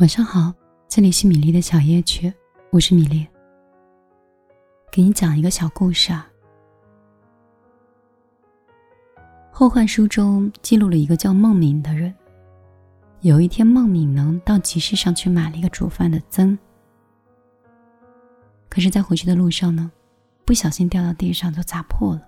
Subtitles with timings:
[0.00, 0.50] 晚上好，
[0.88, 2.32] 这里是米粒的小夜曲，
[2.70, 3.26] 我是米粒。
[4.90, 6.26] 给你讲一个小故事啊。
[9.50, 12.14] 《后汉书》中记录了一个叫孟敏的人。
[13.20, 16.56] 有一天，孟敏呢到集市上去买了一个煮饭的甑，
[18.70, 19.92] 可是，在回去的路上呢，
[20.46, 22.22] 不小心掉到地上就砸破了。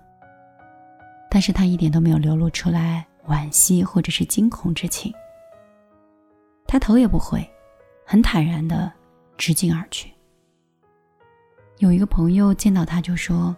[1.27, 5.11] 但是他一点都没有流露出来惋惜或者是惊恐之情，
[6.67, 7.43] 他头也不回。
[8.05, 8.91] 很坦然的
[9.37, 10.11] 直径而去。
[11.79, 13.55] 有一个朋友见到他就说：“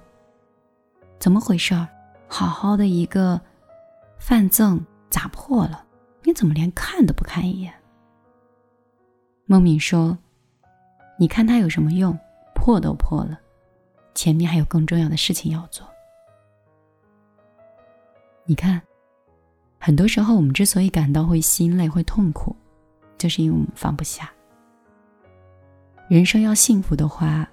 [1.19, 1.87] 怎么回事儿？
[2.27, 3.39] 好好的一个
[4.17, 5.85] 饭赠砸破了，
[6.23, 7.73] 你怎么连看都不看一眼？”
[9.45, 10.17] 孟敏说
[11.19, 12.17] ：“你看它有什么用？
[12.55, 13.39] 破都破了，
[14.15, 15.87] 前面还有更重要的事情要做。
[18.45, 18.81] 你看，
[19.77, 22.55] 很多时候我们之所以感到会心累、会痛苦，
[23.19, 24.31] 就是因为我们放不下。”
[26.07, 27.49] 人生要幸福的话，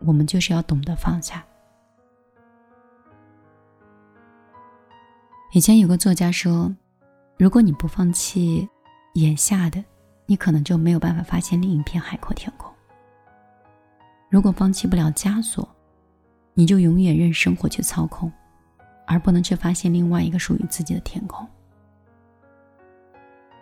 [0.00, 1.44] 我们就是要懂得放下。
[5.52, 6.74] 以前有个作家说
[7.38, 8.68] ：“如果你不放弃
[9.14, 9.82] 眼下的，
[10.26, 12.72] 你可能就没有办法发现另一片海阔天空。
[14.28, 15.68] 如果放弃不了枷锁，
[16.54, 18.32] 你就永远任生活去操控，
[19.06, 21.48] 而不能去发现另外一个属于自己的天空。”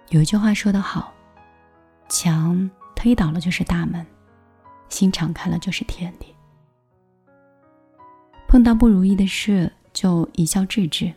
[0.09, 1.13] 有一句话说得好
[2.09, 4.05] ：“墙推倒了就是大门。”
[4.91, 6.27] 心敞开了就是天地。
[8.47, 11.11] 碰到不如意的事就一笑置之，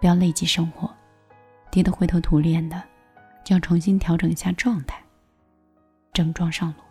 [0.00, 0.90] 不要累积生活，
[1.70, 2.82] 跌得灰头土脸的，
[3.44, 5.02] 就要重新调整一下状态，
[6.12, 6.82] 整装上路。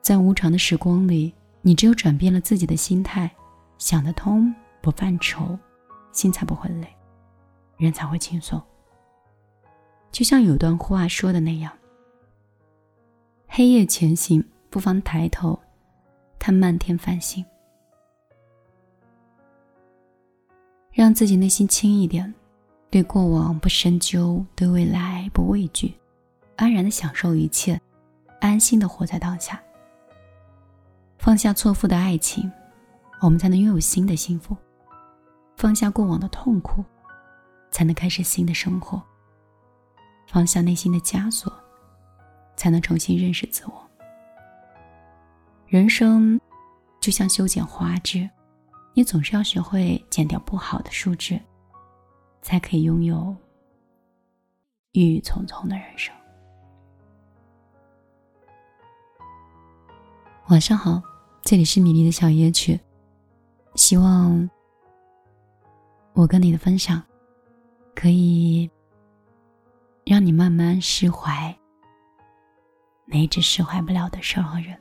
[0.00, 3.30] 在无常的时光里，你只有转变了自己的心态，
[3.78, 5.56] 想得通，不犯愁，
[6.10, 6.88] 心才不会累，
[7.76, 8.60] 人才会轻松。
[10.10, 11.72] 就像有段话说的那样。
[13.54, 15.60] 黑夜前行，不妨抬头
[16.38, 17.44] 看漫天繁星，
[20.90, 22.32] 让自己内心轻一点，
[22.88, 25.94] 对过往不深究，对未来不畏惧，
[26.56, 27.78] 安然的享受一切，
[28.40, 29.62] 安心的活在当下。
[31.18, 32.50] 放下错付的爱情，
[33.20, 34.56] 我们才能拥有新的幸福；
[35.58, 36.82] 放下过往的痛苦，
[37.70, 38.98] 才能开始新的生活；
[40.26, 41.52] 放下内心的枷锁。
[42.62, 43.90] 才能重新认识自我。
[45.66, 46.40] 人生
[47.00, 48.30] 就像修剪花枝，
[48.94, 51.40] 你总是要学会剪掉不好的树枝，
[52.40, 53.34] 才可以拥有
[54.92, 56.14] 郁郁葱葱的人生。
[60.46, 61.02] 晚上好，
[61.42, 62.78] 这里是米粒的小夜曲，
[63.74, 64.48] 希望
[66.12, 67.02] 我跟你的分享
[67.92, 68.70] 可以
[70.04, 71.52] 让你慢慢释怀。
[73.12, 74.80] 那一直释怀不了的事儿和人。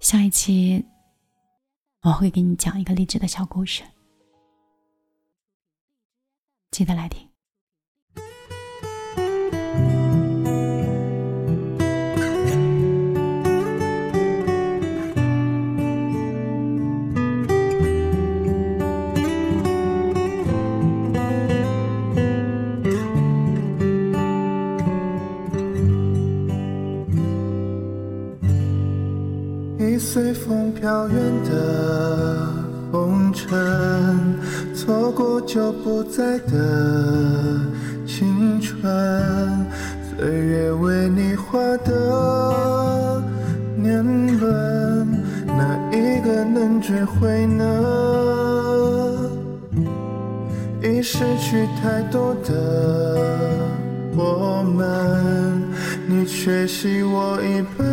[0.00, 0.84] 下一期
[2.02, 3.84] 我会给你讲一个励志的小故事，
[6.72, 7.25] 记得来听。
[30.86, 32.46] 遥远的
[32.92, 33.58] 风尘，
[34.72, 37.60] 错过就不再的
[38.06, 39.66] 青春，
[40.08, 43.20] 岁月为你画的
[43.74, 45.08] 年轮，
[45.44, 47.64] 哪一个能追回呢？
[50.84, 53.58] 已失去太多的
[54.16, 55.60] 我们，
[56.06, 57.84] 你却惜我一半。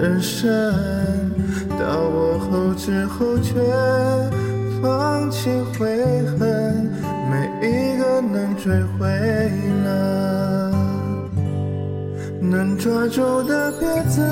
[0.00, 0.48] 人生
[1.70, 3.52] 到我后知后觉，
[4.80, 5.88] 放弃悔
[6.38, 6.88] 恨，
[7.28, 9.08] 没一个能追回
[9.84, 10.70] 了。
[12.40, 14.22] 能抓住的别走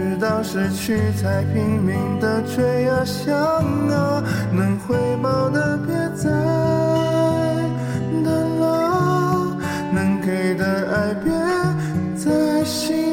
[0.00, 6.30] 直到失去才拼命的追啊想啊，能回报的别再
[8.24, 9.58] 等了，
[9.92, 11.30] 能给的爱别
[12.16, 13.09] 再心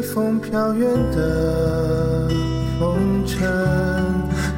[0.00, 2.28] 风飘远的
[2.78, 3.48] 风尘，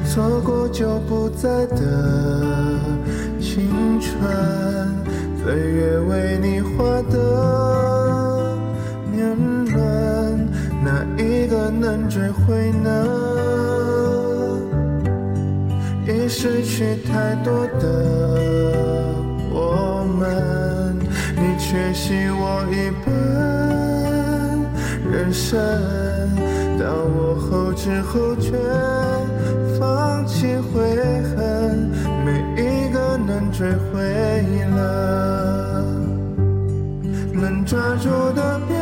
[0.05, 2.79] 错过就不再的
[3.39, 4.11] 青春，
[5.43, 8.55] 岁月为你画的
[9.11, 10.47] 年轮，
[10.83, 12.89] 哪一个能追回呢？
[16.05, 17.83] 已失去太多的
[19.51, 20.97] 我们，
[21.35, 23.52] 你却惜我一半
[25.33, 25.59] 人生，
[26.77, 28.51] 到我后知后觉，
[29.79, 30.95] 放弃悔
[31.35, 31.89] 恨，
[32.23, 32.29] 没
[32.61, 33.99] 一个能追回
[34.75, 35.83] 了，
[37.33, 38.77] 能抓住的别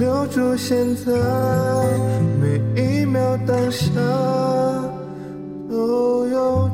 [0.00, 1.12] 留住现在
[2.40, 3.90] 每一秒当下
[5.68, 6.70] 都有